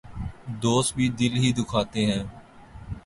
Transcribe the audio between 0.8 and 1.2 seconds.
بھی